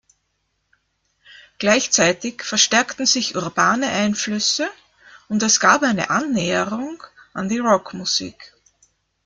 Gleichzeitig 1.59 2.41
verstärkten 2.43 3.05
sich 3.05 3.35
urbane 3.35 3.85
Einflüsse, 3.87 4.67
und 5.29 5.43
es 5.43 5.59
gab 5.59 5.83
eine 5.83 6.09
Annäherung 6.09 7.03
an 7.35 7.49
die 7.49 7.59
Rock-Musik. 7.59 8.55